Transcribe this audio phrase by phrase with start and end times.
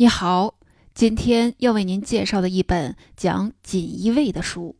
[0.00, 0.54] 你好，
[0.94, 4.76] 今天要为您介绍的一本讲锦衣卫的书。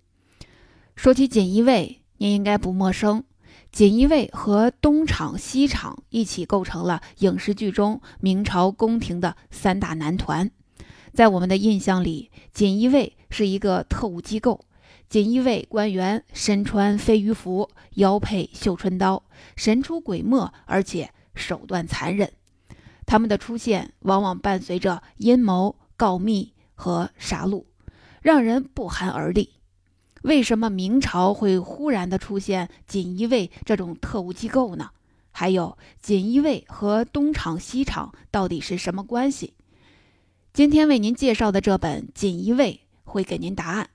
[0.94, 3.24] 说起锦衣卫，您应该不陌生。
[3.72, 10.52] 锦衣卫和东厂、西厂一起构成了影视剧中明朝宫廷的三大男团。
[11.12, 14.60] 在我们的印象里，锦衣卫是一个特务机构。
[15.08, 19.24] 锦衣卫官员身穿飞鱼服，腰佩绣春刀，
[19.56, 22.30] 神出鬼没，而且手段残忍。
[23.08, 27.64] 他们的出现往往伴随着阴谋、告密和杀戮，
[28.20, 29.54] 让人不寒而栗。
[30.20, 34.90] 为什么明朝会忽然的出现锦衣卫这种特务机构呢？
[35.30, 39.54] 还有，锦衣卫和东厂、西厂到底是什么关系？
[40.52, 43.88] 今天为您介绍的这本《锦衣卫》会给您答案。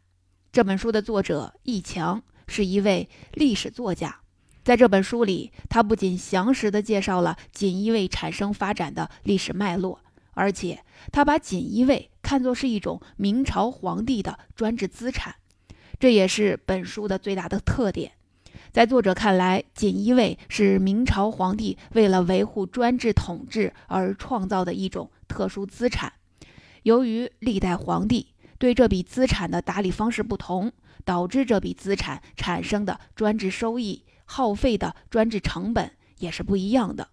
[0.52, 4.23] 这本书的作者易强是一位历史作家。
[4.63, 9.99] 在这本书里，他不仅详实地介绍了锦衣卫产生发展的历史脉络，
[10.31, 15.36] 而且他把锦衣卫看作是一种明朝皇帝的专制资产，
[16.00, 18.14] 这也是本书的最大的特点。
[18.72, 26.14] 在作者看来，锦衣卫是明朝皇帝为了维护专制统治而创造的一种特殊资产。
[26.84, 30.72] 由于历代皇帝对这笔资产的打理方式不同，
[31.03, 34.03] 导致这笔资产产生的专制收益。
[34.34, 37.08] 耗费的专制成本也是不一样的。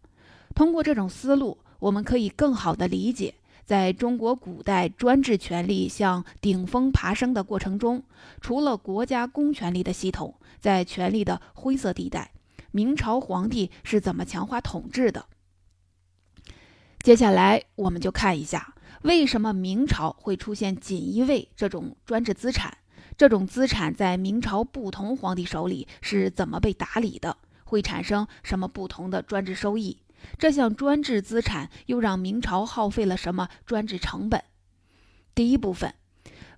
[0.55, 3.35] 通过这种思路，我们可以更好地理解，
[3.67, 8.03] 在中国古代专制权力向顶峰爬升的过程中，
[8.41, 12.33] 除了国家公权力的系统，在权力的灰色地带，
[12.71, 15.27] 明朝皇帝是怎么强化统治的。
[17.03, 22.79] 接下来，我们就看一下为什么明朝会出现锦衣卫这种专制资产。
[23.21, 27.37] 这种资产在明朝不同皇帝手里是怎么被打理的？
[27.65, 29.99] 会产生什么不同的专制收益？
[30.39, 34.43] 这项专制资产又让明朝耗费了什么专制成本？
[35.35, 35.93] 第一部分，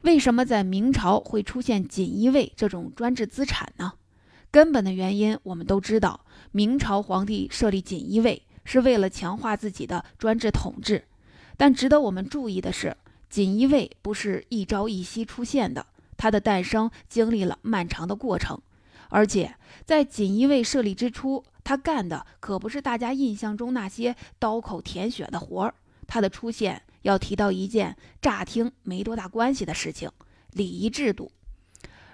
[0.03, 3.95] 为什么在明朝会出现锦衣卫这种专制资产呢？
[4.53, 11.07] 根本的原因我们都知道，明朝皇帝设立锦衣卫是为了强化自己的专制统治。
[11.57, 12.97] 但值得我们注意的是，
[13.29, 15.87] 锦衣卫不是一朝一夕出现的。
[16.23, 18.63] 它的诞生经历了漫长的过程，
[19.09, 25.75] 而且在锦衣卫设立之初，他干的可不是大家印象中那些刀口舔血的活儿。
[26.07, 30.09] 他的出现要提到一件乍听没多大关系的事情——
[30.55, 31.33] 礼仪制度。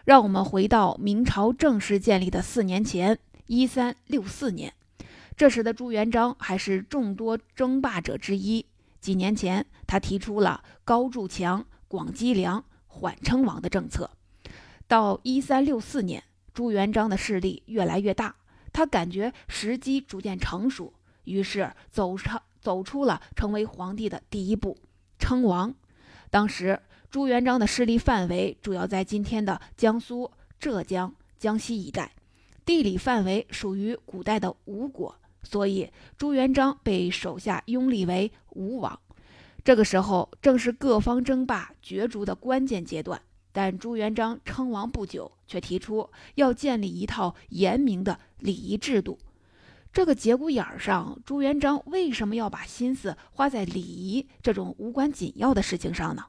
[0.07, 4.73] 让我们回到明朝正式建立的四年前，一三六四年，
[5.37, 8.65] 这时的朱元璋还是众多争霸者之一。
[9.03, 12.65] 几年前，他提出了高筑墙、广积粮。
[12.99, 14.11] 缓称王的政策，
[14.89, 18.35] 到一三六四年，朱元璋的势力越来越大，
[18.73, 20.93] 他感觉时机逐渐成熟，
[21.23, 24.77] 于是走上走出了成为皇帝的第一步——
[25.21, 25.73] 称王。
[26.29, 30.29] 当时朱元璋的势力范围主要在今天的江苏、
[30.59, 32.13] 浙江、江西一带，
[32.65, 38.99] 地理范围属于古代的吴国，所以朱元璋被手下拥立为吴王。
[39.65, 43.21] 这个时候正是各方争霸角逐的关键阶段，
[43.53, 49.19] 但朱元璋称王不久，却提出要建立一套严明的礼仪制度。
[49.93, 56.27] 这个节骨眼儿上，朱元璋为什么要把心思花在礼仪这种无关紧要的事情上呢？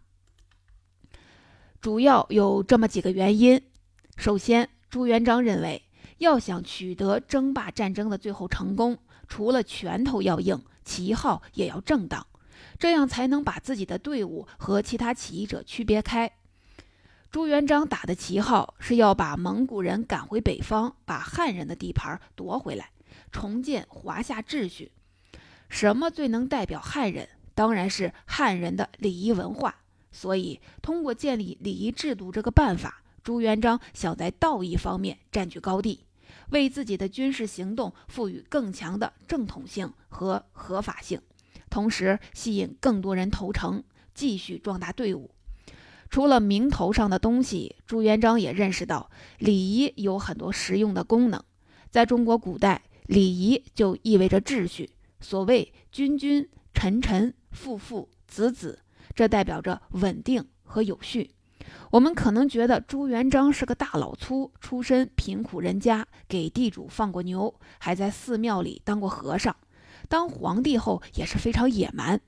[1.79, 3.61] 主要有这么几个原因。
[4.17, 5.83] 首先，朱元璋认为，
[6.17, 8.97] 要想取得争霸战争的最后成功，
[9.27, 12.25] 除了拳头要硬，旗号也要正当。
[12.77, 16.31] 这样才能把自己的队伍和其他起义者区别开。
[17.31, 22.91] 朱元璋打的旗号是要把蒙古人赶回北方，把汉人的地盘夺回来，
[23.31, 24.91] 重建华夏秩序。
[25.69, 27.29] 什么最能代表汉人？
[27.53, 29.75] 当然是汉人的礼仪文化。
[30.11, 36.05] 所以，通过建立礼仪制度这个办法，朱元璋想在道义方面占据高地，
[36.49, 41.21] 为自己的军事行动赋予更强的正统性和合法性。
[41.69, 45.31] 同时吸引更多人投诚，继续壮大队伍。
[46.09, 51.43] 除了名头上的东西，朱元璋也认识到礼仪有很多实用的功能。
[51.91, 54.89] 在中国古代，礼仪就意味着秩序。
[55.19, 58.79] 所谓君君臣臣父父子子，
[59.13, 61.31] 这代表着稳定和有序。
[61.91, 69.55] 我们可能觉得朱元璋是个大老粗，出身贫苦人家，给地主放过牛，还在寺庙里当过和尚。
[70.09, 72.19] 当皇帝后也是非常野蛮，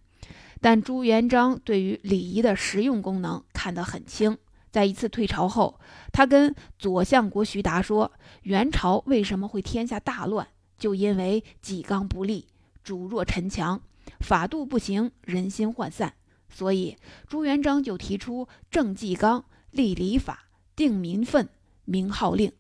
[0.62, 4.38] 但朱元璋对于礼仪的实用功能看得很轻。
[4.70, 5.78] 在一次退朝后，
[6.14, 8.14] 他跟左相国徐达说
[8.44, 10.48] ：“元朝为什么会天下大乱？
[10.78, 12.48] 就因为纪纲不立，
[12.82, 13.82] 主弱臣强，
[14.22, 16.14] 法度不行，人心涣散。
[16.48, 16.96] 所以
[17.28, 20.46] 朱元璋就提出正纪纲、立礼法、
[20.76, 21.50] 定民愤、
[21.84, 22.54] 明号令，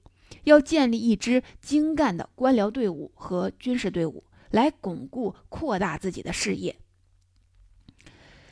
[0.43, 6.75] 要建立一支精干的官僚队伍和军事队伍，来巩固扩大自己的事业。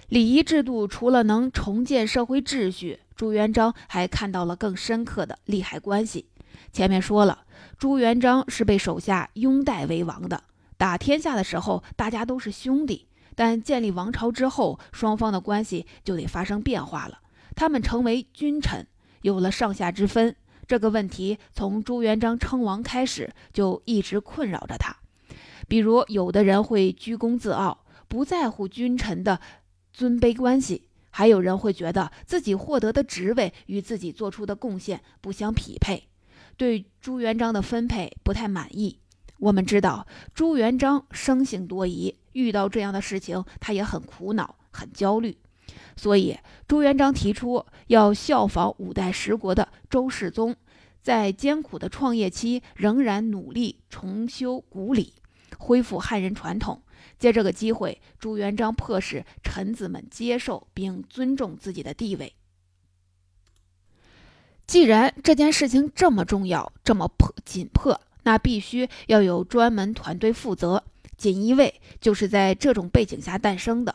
[0.08, 6.26] 礼仪制度除了能重建社会秩序，朱元璋还看到了更深刻的利害关系。
[6.74, 7.46] 前面说了，
[7.78, 10.44] 朱元璋是被手下拥戴为王的，
[10.78, 17.20] 打天下的时候大家都是兄弟，但建立王朝之后，双方的关系就得发生变化了。
[17.56, 18.88] 他们成为君臣，
[19.22, 20.36] 有了上下之分。
[20.68, 24.98] 这个问题从朱元璋称王开始就一直困扰着他。
[25.70, 29.40] 比如，有的人会居功自傲，不在乎君臣的。
[29.92, 36.08] 尊卑关系，还有人会觉得自己获得的职位与自己做出的贡献不相匹配，
[36.56, 39.00] 对朱元璋的分配不太满意。
[39.40, 45.38] 我们知道朱元璋生性多疑，遇到这样的事情，他也很苦恼、很焦虑。
[45.98, 50.56] 所以朱元璋提出要效仿五代十国的周世宗，
[51.02, 55.14] 在艰苦的创业期仍然努力重修古礼，
[55.60, 56.82] 恢复汉人传统。
[57.20, 62.34] 借这个机会，朱元璋迫使臣子们接受并尊重自己的地位。
[64.66, 70.84] 既然这件事情这么重要、这么迫紧迫，那必须要有专门团队负责。
[71.18, 73.94] 锦衣卫就是在这种背景下诞生的。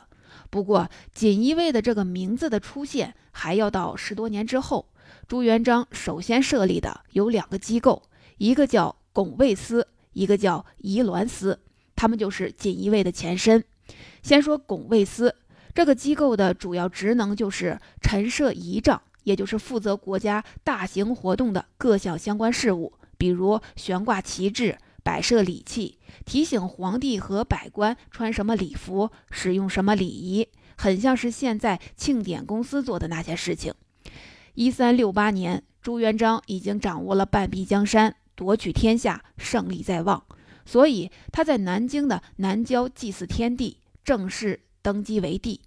[0.50, 4.90] 不过，锦衣卫的这个名字的出现还要到十多年之后。
[5.26, 8.02] 朱元璋首先设立的有两个机构，
[8.36, 11.60] 一个叫拱卫司，一个叫仪鸾司。
[11.94, 13.62] 他们就是锦衣卫的前身。
[14.22, 15.34] 先说拱卫司
[15.74, 33.74] 这个机构的主要职能就是陈设仪仗，也就是负责国家大型活动的各项相关事务，比如悬挂旗帜、摆设礼器、提醒皇帝和百官穿什么礼服、使用什么礼仪，很像是现在庆典公司做的那些事情。
[34.54, 40.24] 一三六八年，朱元璋已经掌握了半壁江山，夺取天下，胜利在望。
[40.66, 45.60] 所以他在南京的南郊祭祀天地，正式登基为帝。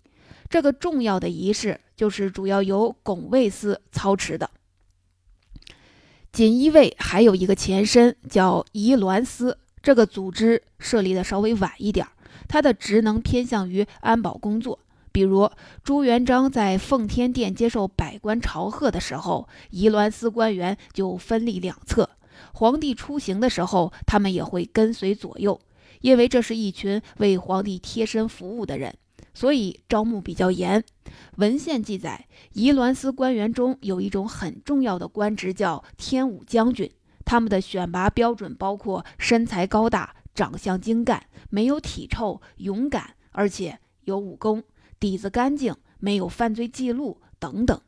[0.50, 4.50] 这个重要的仪式就是主要由拱卫司操持的。
[6.32, 12.08] 锦衣卫还有一个前身叫仪鸾司，这个组织设立的稍微晚一点，
[12.48, 14.80] 它的职能偏向于安保工作。
[15.12, 15.50] 比如
[15.84, 22.10] 朱元璋在奉天殿接受百官朝贺的时候，仪鸾司官员就分立两侧。
[22.58, 25.62] 皇帝出行的时候，他们也会跟随左右，
[26.02, 28.96] 因为这是一群为皇帝贴身服务的人，
[29.36, 30.84] 所以招募比较严。
[31.36, 36.90] 文献记载，仪鸾司官员中有一种很重要的官职叫天武将军，
[37.24, 44.64] 他们的选拔标准包括身材高大、长相精干、没有体臭、勇敢，而且有武功、
[45.00, 47.80] 底子干净、没有犯罪记录等等。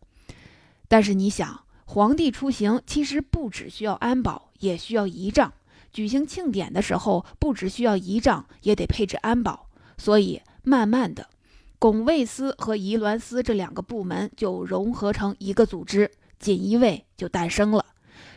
[0.88, 4.49] 但是你想，皇帝出行其实不只需要安保。
[4.60, 5.52] 也需要仪仗，
[5.92, 9.68] 举行庆典的时候，不只需要仪仗，也得配置安保。
[9.98, 11.28] 所以，慢慢的，
[11.78, 17.86] 拱卫司和仪鸾司这两个部门就融合成一个组织，锦衣卫就诞生了。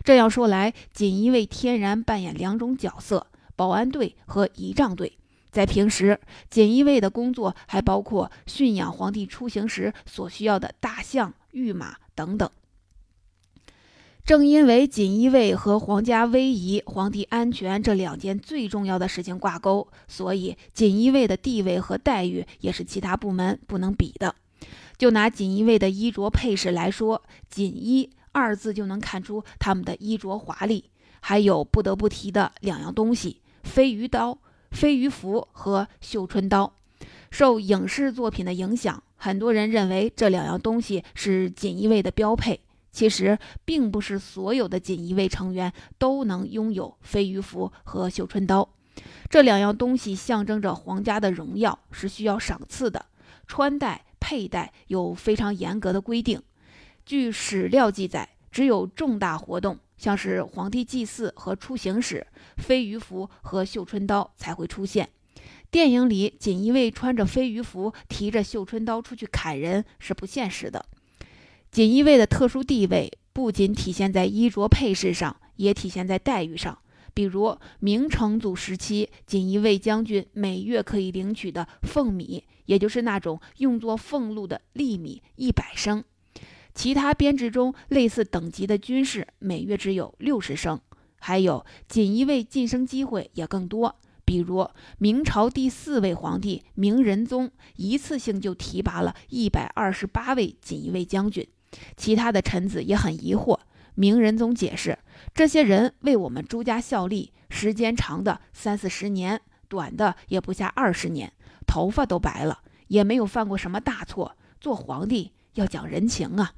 [0.05, 5.19] 这样说来，锦衣卫天然扮演两种角色：保安队和仪仗队。
[5.51, 12.49] 在平时，锦衣卫的工作还包括驯养皇帝出行时所需要的大象、御马等等。
[14.25, 24.35] 正因为锦衣卫和皇家威仪、皇帝安全这两件最重要的事情挂钩，所以锦衣卫的地位和待遇也是其他部门不能比的。
[24.97, 30.85] 就拿锦衣卫的衣着配饰来说，“锦衣”二字就能看出他们的衣着华丽。
[31.21, 34.39] 还有不得不提的两样东西：飞鱼刀、
[34.71, 36.73] 飞鱼符和绣春刀。
[37.33, 42.61] 受影视作品的影响，很多人认为这两样东西是锦衣卫的标配。
[42.93, 48.69] 其实并不是所有的锦衣卫成员都能拥有飞鱼服和绣春刀，
[49.31, 53.07] 这两样东西象征着皇家的荣耀，是需要赏赐的。
[53.49, 56.41] 穿戴佩戴有非常严格的规定。
[57.05, 62.27] 据史料记载，只有重大活动，像是皇帝祭祀和出行时，
[62.59, 65.09] 飞鱼服和绣春刀才会出现。
[65.71, 70.85] 电影里锦衣卫穿着飞鱼服，提着绣春刀出去砍人是不现实的。
[71.73, 76.79] 锦衣卫的特殊地位不仅体现在衣着配饰上，也体现在待遇上。
[77.15, 86.03] 比如明成祖时期，锦衣卫将军每月可以领取的俸米，也就是那种用作俸禄的粒米一百升；
[86.75, 90.79] 其他编制中类似等级的军士每月只有六十升。
[91.21, 101.49] 还有锦衣卫晋升机会也更多，比如明朝第四位皇帝明仁宗，一次性就提拔了一百二十八位锦衣卫将军。
[101.97, 103.59] 其他的臣子也很疑惑。
[103.95, 104.99] 明仁宗解释，
[105.35, 111.33] 这些人为我们朱家效力，时间长的三四十年，短的也不下二十年，
[111.67, 114.37] 头发都白了，也没有犯过什么大错。
[114.61, 116.53] 做皇帝要讲人情啊！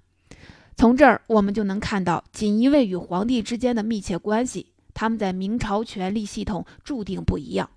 [0.76, 4.72] 从这儿我们就能看到锦衣卫与皇帝之间的密切关系。
[4.92, 7.70] 他们在明朝权力系统注定不一样。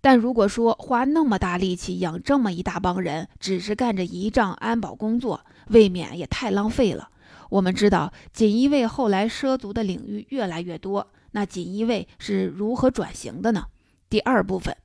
[0.00, 7.10] 但如果说花那么大力气养这么一大帮人，只是干着仪仗安保工作，未免也太浪费了。
[7.50, 11.08] 我们知道，锦衣卫后来涉足的领域越来越多。
[11.30, 13.66] 那锦衣卫是如何转型的呢？
[14.10, 14.76] 第二部分，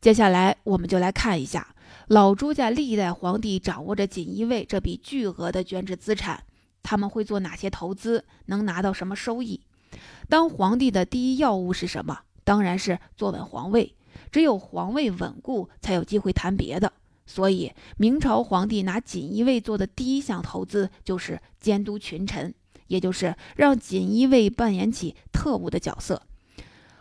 [0.00, 1.74] 接下来我们就来看一下
[2.08, 6.44] 老朱家历代皇帝掌握着锦衣卫这笔巨额的捐制资产，
[6.82, 9.60] 他们会做哪些投资，能拿到什么收益？
[10.28, 12.20] 当皇帝的第一要务是什么？
[12.44, 13.94] 当然是坐稳皇位。
[14.30, 16.92] 只有皇位稳固，才有机会谈别的。
[17.34, 22.52] 所以，明朝皇帝拿锦衣卫做的第一项投资就是监督群臣，
[22.88, 26.20] 也就是让锦衣卫扮演起特务的角色。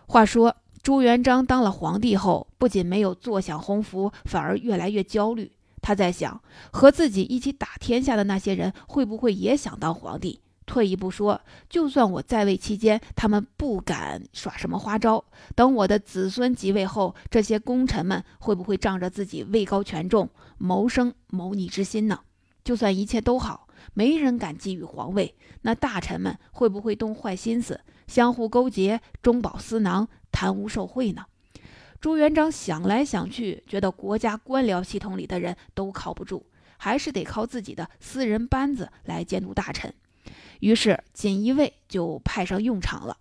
[0.07, 5.51] 话说，朱元璋当了皇帝后，不仅没有坐享鸿福，反而越来越焦虑。
[5.81, 10.39] 他在想，和自己一起打天下的那些人，会不会也想当皇帝？
[10.71, 15.21] 退一步说，就算我在位期间，他们不敢耍什么花招，
[15.53, 22.21] 等我的子孙即位后，这些功臣们会不会仗着自己位高权重，谋生谋逆之心呢？
[22.63, 31.25] 就算一切都好，没人敢觊觎皇位，那大臣们会不会动坏心思，相互勾结，中饱私囊，贪污受贿呢？
[31.99, 36.45] 朱元璋想来想去，觉得国家官僚系统里的人都靠不住，
[36.77, 39.93] 还是得靠自己的私人班子来监督大臣。
[40.59, 43.17] 于是锦衣卫就派上用场了。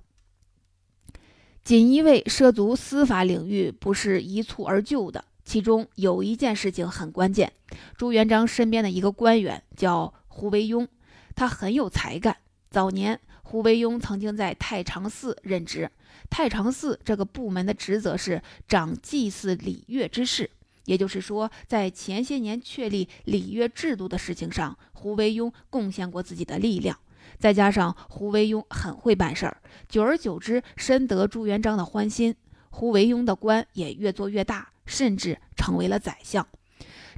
[1.62, 7.52] 锦衣卫涉足司法领域不是一蹴而就的，其中有一件事情很关键。
[7.97, 10.88] 朱元璋身边的一个官员叫胡惟庸，
[11.37, 12.37] 他很有才干。
[12.71, 15.90] 早年胡惟庸曾经在太常寺任职，
[16.30, 20.50] 太常寺这个部门的职责是掌祭祀礼乐之事，
[20.85, 26.99] 也就是说，在前些年确立礼乐制度的事情上，胡惟庸贡献过自己的力量。
[27.39, 32.35] 再加上胡惟庸很会办事儿，久而久之深得朱元璋的欢心。
[32.71, 36.47] 胡惟庸的官也越做越大，甚至成为了宰相。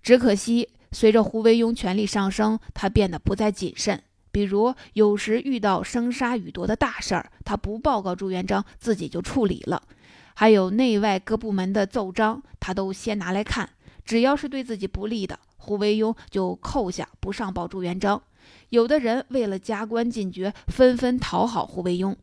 [0.02, 4.02] 只可惜，随着胡惟庸权力上升，他变得不再谨慎。
[4.30, 9.82] 比如，有时遇到生杀予夺的大事儿，他不报告朱元璋，自己就处理了；
[10.34, 13.70] 还有内外各部门的奏章，他都先拿来看，
[14.04, 18.22] 只要是对自己不利的，胡惟庸就扣下，不上报朱元璋。
[18.70, 22.16] 有的人为了加官进爵，纷纷讨好胡惟庸。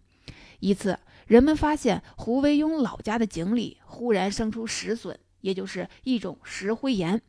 [0.59, 7.21] 一次，人们发现胡惟庸老家的井里忽然生出石笋，也就是一种石灰岩，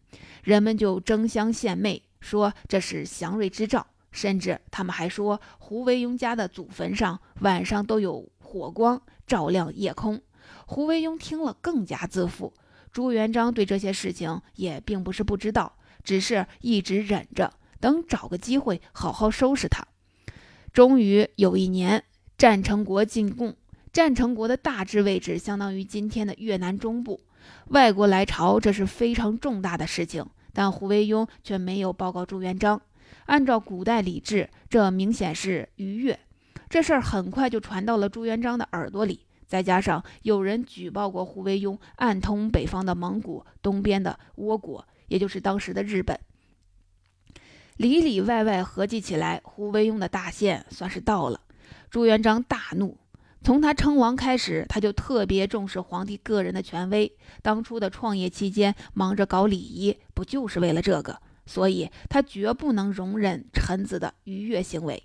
[0.42, 3.86] 人们就争相献媚，说这是祥瑞之兆。
[4.10, 10.20] 甚至他们还说，胡惟庸家的祖坟上晚上都有火光照亮夜空。
[10.66, 12.52] 胡惟庸听了更加自负。
[12.92, 17.52] 朱元璋对这些事情也并不是不知道，只是一直忍着。
[17.78, 19.86] 等找个机会好好收拾他。
[20.72, 22.04] 终于有一年，
[22.36, 23.56] 战成国进贡。
[23.92, 27.20] 战成国的大致位置相当于今天的越南中部。
[27.68, 30.24] 外国来朝，这是非常重大的事情。
[30.52, 32.80] 但胡惟庸却没有报告朱元璋。
[33.26, 36.18] 按照古代礼制，这明显是逾越。
[36.68, 39.20] 这事儿很快就传到了朱元璋的耳朵里。
[39.50, 46.16] 再加上有人举报过胡惟庸暗通北方的蒙古、东边的倭国，也就是当时的日本。
[47.76, 51.40] 里里外外合计起来，胡惟庸的大限算是到了。
[51.90, 52.96] 朱元璋大怒，
[53.42, 57.12] 从他称王开始，他就特别重视皇帝个人的权威。
[57.42, 61.20] 当初的创业期间，忙着搞礼仪，不就是为了这个？
[61.44, 65.02] 所以他绝不能容忍臣子的逾越行为。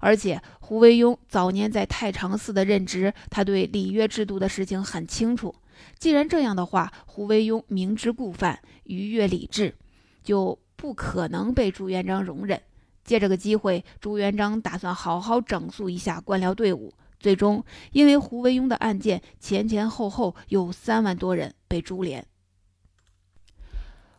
[0.00, 5.54] 而且胡惟庸早年在太常寺的任职，他对礼乐制度的事情很清楚。
[5.98, 9.74] 既然这样的话，胡惟庸明知故犯，逾越礼制，
[10.22, 10.58] 就。
[10.80, 12.58] 不可能被朱元璋容忍。
[13.04, 16.94] 借这个机会，朱元璋打算好好整肃一下官僚队伍。
[17.18, 22.26] 最终，因为胡惟庸的案件前前后后有三万多人被株连。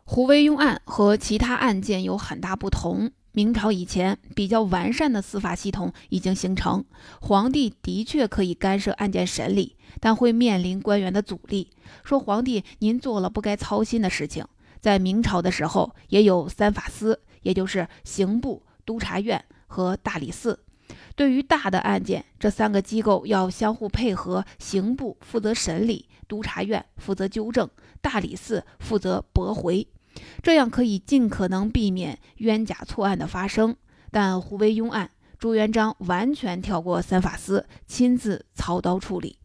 [0.04, 3.10] 胡惟庸案和其他案件有很大不同。
[3.32, 6.84] 明朝以前比较完善的司法系统已经形成，
[7.20, 11.70] 皇帝的确可以干涉案件审理，但会面临官员的阻力，
[12.04, 14.44] 说皇帝您做了不该操心的事情。
[14.80, 20.58] 在明朝的时候，也有三法司，也就是刑部、督察院和大理寺。
[21.16, 27.70] 对于大的案件，这三个机构要相互配合，刑部负责审理，督察院负责纠正，
[28.02, 29.86] 大理寺负责驳回，
[30.42, 33.76] 这样可以尽可能避免冤假错案的发生。
[34.10, 39.36] 但胡惟庸案，朱元璋完全跳过三法司，亲自操刀处理。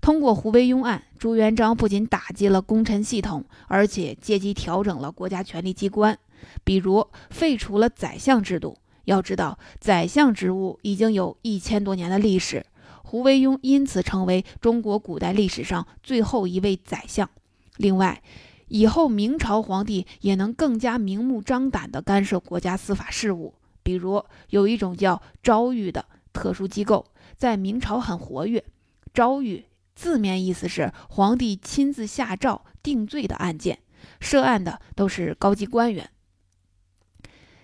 [0.00, 6.18] 通过胡惟庸案，朱元璋不仅打击了功臣系统，而且借机调整了国家权力机关，
[6.62, 8.76] 比如废除了宰相制度。
[9.06, 12.64] 要知道，宰相职务已经有一千多年的历史，
[13.02, 17.28] 胡惟庸因此成为中国古代历史上最后一位宰相。
[17.76, 18.22] 另外，
[18.74, 23.54] 以后明朝皇帝也能更加明目张胆地干涉国家司法事务，
[23.84, 28.64] 比如有一种叫诏狱的特殊机构，在明朝很活跃。
[29.12, 33.78] 诏狱字面意思是皇帝亲自下诏定罪的案件，
[34.18, 36.10] 涉案的都是高级官员。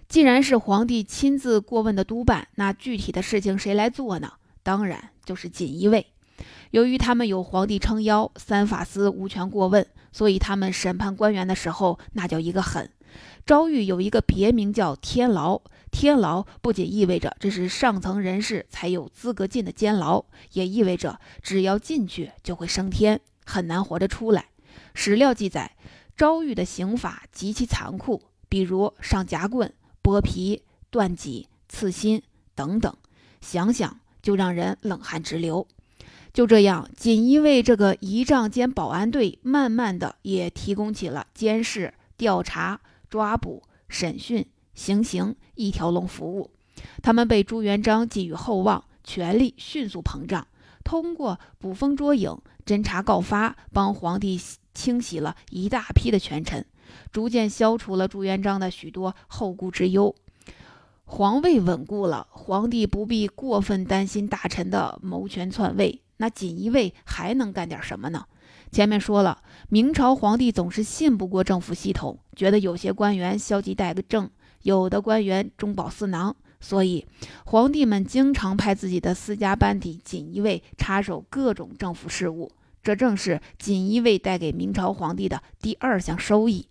[0.08, 4.34] 既然是皇帝亲自过问的督办，那具体的事情谁来做呢？
[4.62, 6.06] 当然就是锦衣卫。
[6.70, 12.90] 由于他们有皇帝撑腰，三法司无权过问，所以他们审判官员的时候那叫一个狠。
[13.44, 24.46] 诏狱有一个别名叫天牢，天牢不仅意味着这是上层人士才有资格进的监牢，也意味着只要进去就会升天，很难活着出来。
[24.94, 25.76] 史料记载，
[26.16, 29.72] 诏狱的刑法极其残酷，比如上夹棍。
[30.02, 32.22] 剥皮、断脊、刺心
[32.54, 32.96] 等等，
[33.42, 35.68] 想想就让人冷汗直流。
[36.32, 46.50] 就这样，锦衣卫这个仪仗兼保安队，慢慢的也提供起了监视、调查、抓捕、审讯、行刑一条龙服务。
[47.02, 50.46] 他们被朱元璋寄予厚望，权力迅速膨胀，
[50.84, 54.40] 通过捕风捉影、侦查告发，帮皇帝
[54.72, 56.64] 清洗了一大批的权臣。
[57.12, 60.14] 逐渐消除了朱元璋的许多后顾之忧，
[61.04, 66.00] 皇位稳固了，皇帝不必过分担心大臣的谋权篡位。
[66.20, 68.26] 那锦衣卫还能干点什么呢？
[68.70, 74.30] 前面说了，明朝皇帝总是信不过政府系统，觉得有些官员消极怠政，
[74.62, 77.06] 有的官员中饱私囊，所以
[77.46, 82.52] 皇帝们经常派自己的私家班底锦衣卫插手各种政府事务。
[82.82, 86.66] 这正是锦衣卫带给明朝皇帝的第二项收益。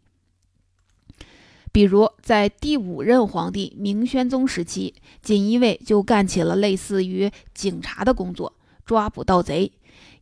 [1.72, 8.54] 比如，在第五任皇帝明宣宗时期，锦衣卫就干起了类似于警察的工作，
[8.90, 9.72] 抓捕盗贼。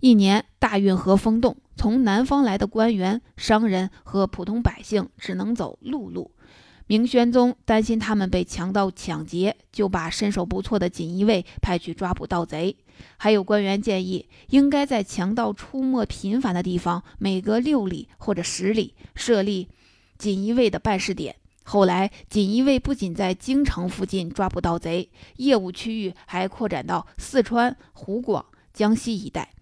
[0.01, 6.31] 一年，大运河封冻，从南方来的官员、商人和普通百姓只能走陆路。
[6.85, 12.75] 明宣宗担心他们被强盗抢劫，就把身手不错的锦衣卫派去抓捕盗贼。
[13.15, 19.69] 还有官员建议，应该在强盗出没频繁的地方，每隔六里或者十里设立。
[20.17, 21.37] 锦衣卫的办事点。
[21.63, 28.45] 后来，锦衣卫不仅在京城附近抓捕盗贼，业务区域还扩展到四川、湖广、
[28.77, 29.55] 江西一带。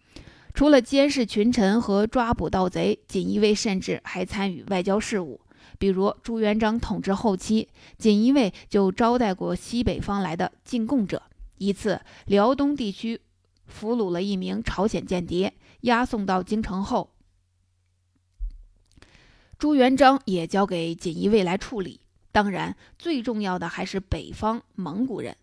[0.53, 5.39] 除了监视群臣和抓捕盗贼，锦衣卫甚至还参与外交事务。
[5.79, 11.23] 比如朱元璋统治后期，锦衣卫就招待过西北方来的进贡者。
[11.57, 13.21] 一次，辽东地区
[13.65, 17.11] 俘虏了一名朝鲜间谍，押送到京城后。
[19.57, 22.01] 朱元璋也交给锦衣卫来处理。
[22.31, 25.35] 当然，最重要的还是北方蒙古人。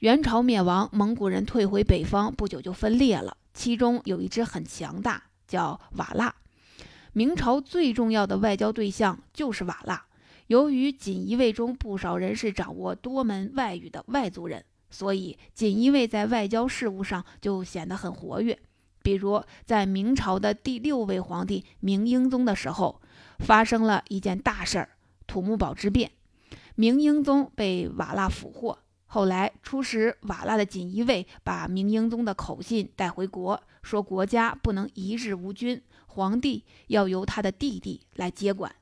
[0.00, 3.36] 元朝灭亡，蒙古人退回北方，不久就分裂了。
[3.54, 6.34] 其中有一支很强大，叫瓦剌。
[7.12, 10.02] 明朝最重要的外交对象就是瓦剌。
[10.48, 18.58] 由于锦衣卫中不少人是掌握多门外语的外族人，所以锦衣卫在外交事务上就显得很活跃。
[19.02, 23.00] 比如，在明朝的第六位皇帝明英宗的时候。
[23.38, 24.88] 发生了一件大事儿——
[25.28, 26.10] 土木堡之变。
[26.74, 38.74] 明英宗被瓦剌俘获，后来出使瓦剌的锦衣卫把明英宗的口信带回国，说国家不能一日无君，皇帝要由他的弟弟来接管。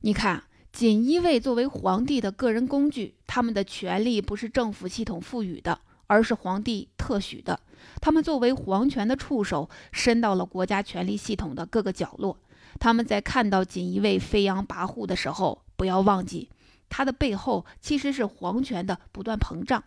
[0.00, 7.60] 你看，锦衣卫作为皇帝的个人工具，他们的权力不是政府系统赋予的，而是皇帝特许的。
[8.00, 12.36] 他们作为皇权的触手，伸到了国家权力系统的各个角落。
[12.80, 16.48] 他们在看到锦衣卫飞扬跋扈的时候，不要忘记，
[16.92, 19.82] 他的背后其实是皇权的不断膨胀。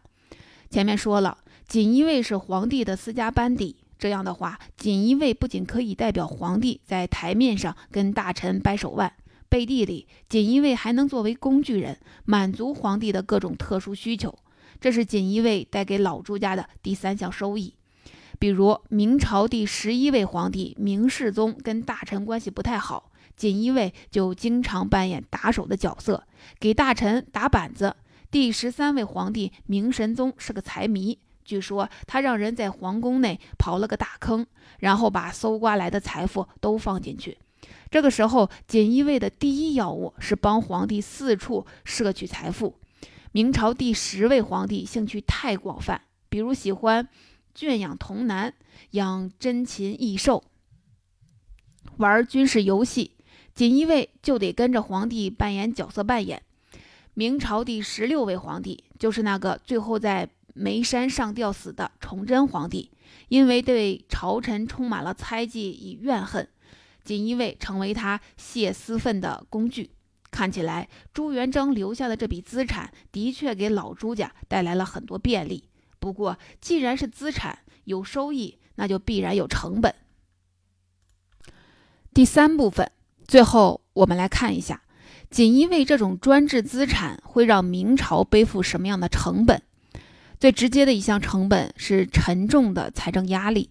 [0.71, 1.37] 前面说了，
[1.67, 9.13] 锦衣卫是皇帝的私家班底，这样的话，锦衣卫不仅可以代表皇帝在台面上跟大臣掰手腕，
[9.47, 14.35] 背地里，锦衣卫还能作为工具人，满足皇帝的各种特殊需求。
[14.81, 17.75] 这是锦衣卫带给老朱家的第三项收益。
[18.37, 26.25] 比如明朝第十一位皇帝明世宗跟大臣关系不太好，锦衣卫就经常扮演打手的角色，
[26.59, 27.95] 给大臣打板子。
[28.31, 34.45] 第十三位皇帝明神宗是个财迷，据说他让人在皇宫内刨了个大坑，
[34.79, 37.37] 然后把搜刮来的财富都放进去。
[37.89, 42.79] 这个时候，锦衣卫的第一要务是帮皇帝四处摄取财富。
[43.31, 47.07] 明朝第十位皇帝兴趣太广泛，比如喜欢
[47.53, 48.53] 圈养童男、
[48.91, 50.43] 养珍禽异兽、
[51.97, 53.14] 玩军事游戏，
[53.55, 56.43] 锦衣卫就得跟着皇帝扮演角色扮演。
[57.13, 62.91] 明朝第十六位皇帝就是那个最后在煤山上吊死的崇祯皇帝，
[63.29, 66.45] 因为对朝臣充满了猜忌与怨恨。
[67.05, 69.91] 锦衣卫成为他泄私愤的工具。
[70.31, 75.69] 看起来朱元璋留下的这笔资产的确给老朱家带来了很多便利。
[75.99, 79.95] 不过，既然是资产，有收益，那就必然有成本。
[82.13, 82.91] 第三部分，
[83.27, 84.81] 最后我们来看一下，
[85.29, 89.61] 锦衣卫这种专制资产会让明朝背负什么样的成本？
[90.39, 93.69] 最直接的一项成本是沉重的财政压力。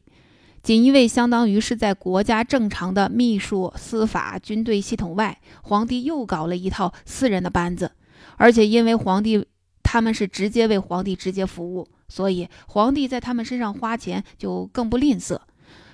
[0.63, 7.93] 锦衣卫相当于是在国家正常的秘书、司法、军队系统外，皇帝又搞了一套私人的班子，
[8.39, 9.47] 而且因为皇帝
[9.83, 15.39] 他们是直接为皇帝直接服务，所以皇帝在他们身上花钱就更不吝啬。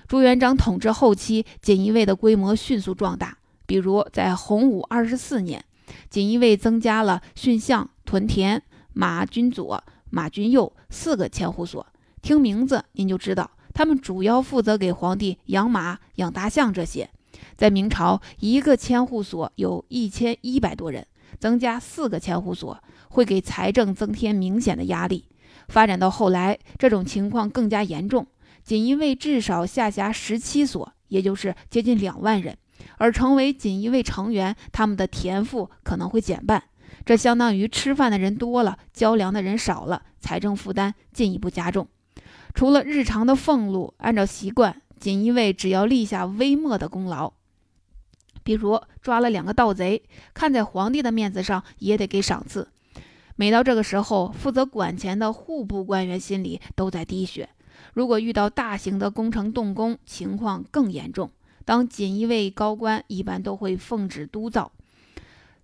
[0.07, 3.37] 朱元璋统治后期，锦衣卫的规模迅速壮大，
[3.71, 5.63] 比如在洪武二十四年，
[6.09, 11.87] 锦衣卫增加了驯象、屯田、马军左、马军右四个千户所，
[12.21, 13.49] 听名字您就知道。
[13.73, 17.09] 他们主要负责给皇帝养马、养大象这些。
[17.55, 21.07] 在明朝，一个千户所有一千一百多人，
[21.39, 25.23] 增加四个千户所会给财政增添明显的压力。
[25.69, 28.27] 发展到后来，这种情况更加严重。
[28.65, 32.57] 锦衣卫至少下辖十七所，也就是接近两万人。
[32.97, 36.63] 而成为锦衣卫成员，他们的田赋可能会减半，
[37.05, 41.87] 这相当于吃饭的人多了，交粮的人少了，财政负担进一步加重。
[42.53, 47.33] 除了日常的俸禄，按照习惯，锦衣卫只要立下微末的功劳，
[48.43, 52.67] 比如抓了两个盗贼，看在皇帝的面子上也得给赏赐。
[53.37, 57.49] 每到这个时候，负责管钱的户部官员心里都在滴血。
[57.93, 61.31] 如果遇到大型的工程动工，情况更严重。
[61.65, 64.71] 当锦衣卫高官一般都会奉旨督造，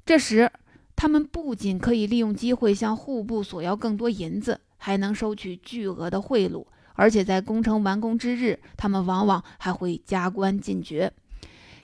[0.05, 0.51] 这时
[0.95, 6.65] 他们不仅可以利用机会向户部索要更多银子，还能收取巨额的贿赂。
[6.93, 11.13] 而且在工程完工之日，他们往往还会加官进爵。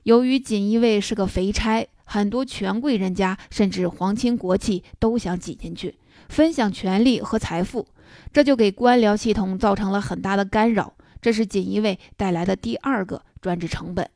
[0.03, 5.95] 由于锦衣卫是个肥差，很多权贵人家甚至皇亲国戚都想挤进去，
[6.29, 7.87] 分享权力和财富，
[8.33, 10.93] 这就给官僚系统造成了很大的干扰。
[11.21, 14.09] 这是锦衣卫带来的第二个专制成本。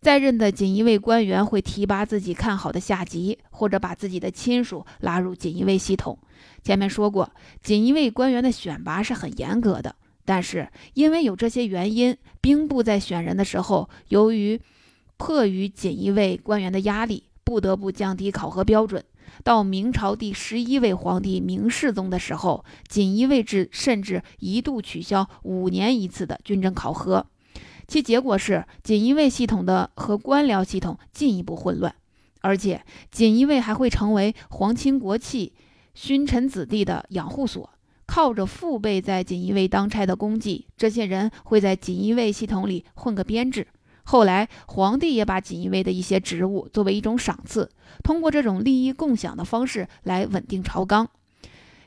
[0.00, 6.16] 在任的锦衣卫官员会提拔自己看好的下级，或者把自己的亲属拉入锦衣卫系统。
[6.62, 9.96] 前面说过，锦衣卫官员的选拔是很严格的。
[10.24, 14.60] 但是，因为有这些原因，兵部在选人的时候，由于
[15.16, 19.02] 迫于锦衣卫官员的压力，不得不降低考核标准。
[19.42, 27.26] 到明朝第十一位皇帝明世宗的时候，锦衣卫制甚至一度取消五年一次的军政考核，
[27.88, 31.94] 其结果是锦衣卫系统的和官僚系统进一步混乱，
[32.42, 35.54] 而且锦衣卫还会成为皇亲国戚、
[35.94, 37.70] 勋臣子弟的养护所。
[38.06, 43.66] 靠着父辈在锦衣卫当差的功绩，这些人会在锦衣卫系统里混个编制。
[44.04, 47.70] 后来，皇帝也把锦衣卫的一些职务作为一种赏赐，
[48.02, 51.08] 通过这种利益共享的方式来稳定朝纲。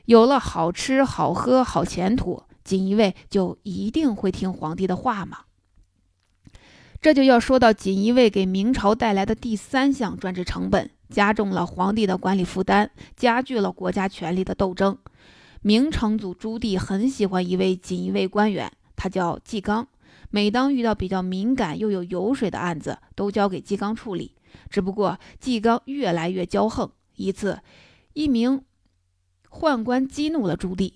[0.06, 5.38] 有了好吃好喝好前途，锦衣卫就一定会听皇帝的话吗？
[7.02, 14.96] 这就要说到锦衣卫给明朝带来的第三项专制成本，加重了皇帝的管理负担，加剧了国家权力的斗争。
[15.62, 19.88] 明成祖朱棣很喜欢一位锦衣卫官员，他叫纪纲。
[20.30, 24.36] 每当遇到比较敏感又有油水的案子，都交给纪纲处理。
[24.70, 26.88] 只不过纪纲越来越骄横。
[27.16, 27.58] 一次，
[28.12, 28.62] 一名
[29.50, 30.92] 宦官激怒了朱棣，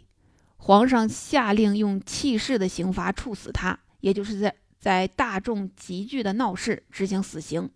[0.56, 4.54] 皇上下令用弃市的刑罚处死他，也就是在
[4.86, 7.68] 在大众集聚的闹市执行死刑。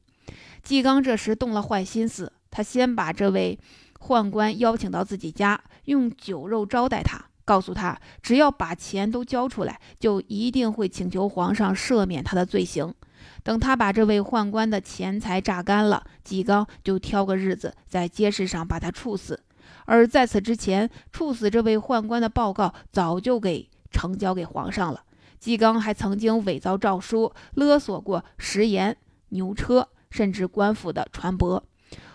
[0.63, 3.59] 纪纲这时动了坏心思，他先把这位。
[3.99, 12.95] 宦官邀请到自己家，用酒肉招待他，告诉他只要把钱都交出来，就一定会请求皇上赦免他的罪行。
[13.43, 19.43] 等他把这位宦官的钱财榨干了，纪纲就挑个日子在街市上把他处死。
[19.85, 25.03] 而在此之前，处死这位宦官的报告早就给呈交给皇上了。
[25.41, 28.95] 纪纲还曾经伪造诏书，勒索过食盐、
[29.31, 31.63] 牛车，甚至官府的船舶。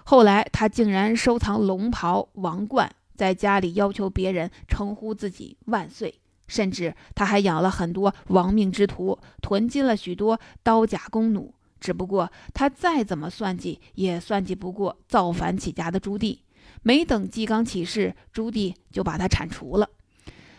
[0.03, 11.51] 后来，他竟然收藏龙袍、王冠，在家里要求别人称呼自己万岁，甚至他还养了很多亡命之徒，囤积了许多刀甲弓弩。
[11.79, 16.37] 只不过他再怎么算计，也算计不过造反起家的朱棣。
[16.83, 19.89] 没等纪纲起事，朱棣就把他铲除了。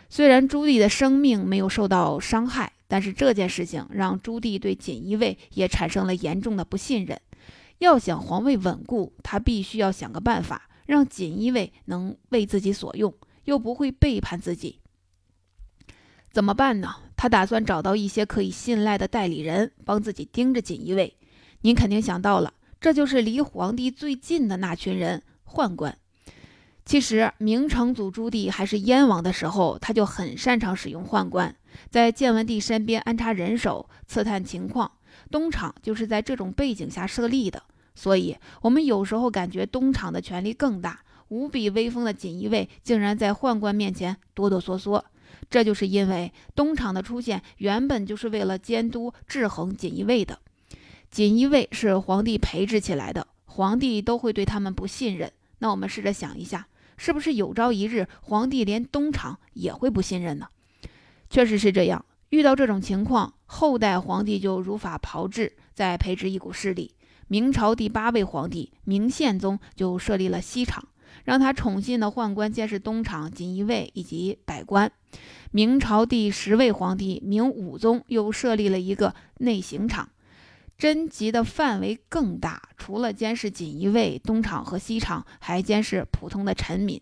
[0.09, 7.19] 虽然朱棣的生命没有受到伤害，但是这件事情让朱棣对锦衣卫也产生了严重的不信任。
[7.79, 13.13] 要想皇位稳固，他必须要想个办法，让锦衣卫能为自己所用，
[13.45, 14.79] 又不会背叛自己。
[16.31, 16.95] 怎么办呢？
[17.15, 21.17] 他打算找到一些可以信赖的代理人，帮自己盯着锦衣卫。
[21.61, 25.97] 您肯定想到了，这就是离皇帝最近的那群人——宦官。
[26.87, 31.53] 其实，明成祖朱棣还是燕王的时候，他就很擅长使用宦官，
[31.89, 34.89] 在建文帝身边安插人手，刺探情况。
[35.29, 37.61] 东厂就是在这种背景下设立的，
[37.93, 45.03] 所以我们有时候感觉东厂的权力更大，无比威风的锦衣卫竟然在宦官面前哆哆嗦嗦。
[45.49, 50.39] 这就是因为东厂的出现原本就是为了监督制衡锦衣卫的。
[51.11, 55.29] 锦衣卫是皇帝培植起来的，皇帝都会对他们不信任。
[55.59, 56.65] 那我们试着想一下。
[56.97, 60.47] 是不是有朝一日皇帝连东厂也会不信任呢？
[61.29, 62.03] 确实是这样。
[62.29, 66.91] 遇到这种情况，后代皇帝就如法炮制，再培植一股势力。
[67.29, 70.87] 明朝第八位皇帝明宪宗就设立了西厂，
[71.23, 74.91] 让他宠信的宦官监视东厂、锦衣卫以及百官。
[75.51, 80.09] 明朝第十位皇帝明武宗又设立了一个内刑厂。
[80.77, 87.01] 侦缉的范围更大，除了监视锦衣卫、东厂和西厂，还监视普通的臣民。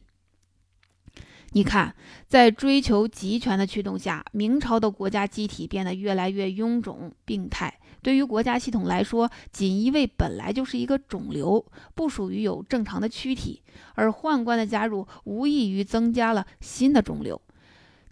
[1.51, 1.95] 你看，
[2.27, 7.79] 在追求集权的驱动下，明朝的国家机体变得越来越臃肿、病态。
[8.01, 13.61] 对于国家系统来说，锦衣卫本来就是一个肿瘤，不属于有正常的躯体，
[13.95, 17.41] 而宦官的加入无异于增加了新的肿瘤。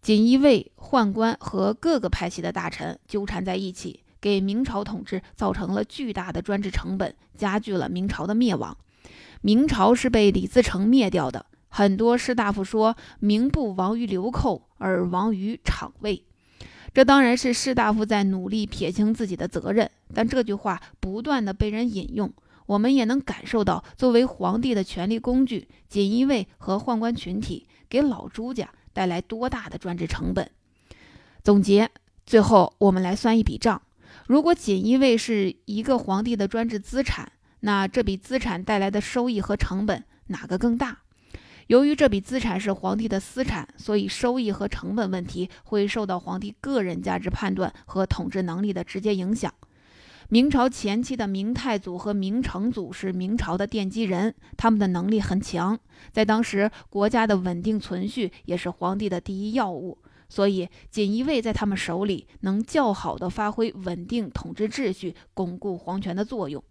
[0.02, 4.02] 锦衣卫、宦官和各个派系的大臣纠缠在一起。
[4.24, 8.78] 给明朝统治造成了巨大的专制成本，加剧了明朝的灭亡。
[9.42, 11.46] 明朝是被李自成灭掉的。
[11.68, 16.24] 很多士大夫说明不亡于流寇，而亡于场卫。
[16.94, 22.32] 这当然是士大夫在努力撇清自己的责任，但这句话不断的被人引用，
[22.66, 30.50] 我们也能感受到，作为皇帝的权力工具，锦衣卫和宦官群体给老朱家带来多大的专制成本。
[31.44, 31.90] 总结，
[32.26, 33.82] 最后我们来算一笔账。
[34.28, 41.00] 如果锦衣卫是一个皇帝的专制资产，那这笔资产带来的收益和成本哪个更大？
[41.68, 49.54] 由于这笔资产是皇帝的私产，所以收益和成本问题会受到皇帝个人价值判断和统治能力的直接影响。
[50.30, 55.78] 明朝前期的明太祖和明成祖是明朝的奠基人，他们的能力很强，
[56.12, 59.98] 在当时国家的稳定存续也是皇帝的第一要务。
[60.30, 66.64] 所以，锦衣卫在他们手里能较好的发挥稳定统治秩序、巩固皇权的作用。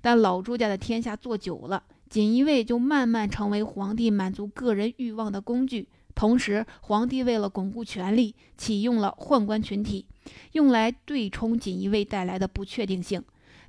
[0.00, 5.88] 但老朱家的天下做久了，锦衣卫就慢慢成为皇帝满足个人欲望的工具。
[6.14, 10.06] 同时，皇帝为了巩固权力，启用了宦官群体，
[10.52, 13.22] 用来对冲锦衣卫带来的不确定性。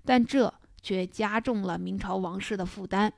[0.03, 3.13] 但这却加重了明朝王室的负担，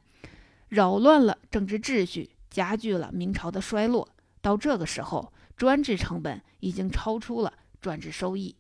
[0.68, 4.10] 扰乱了政治秩序，加剧了明朝的衰落。
[4.42, 5.32] 到这个时候，
[5.62, 8.56] 专制成本已经超出了专制收益。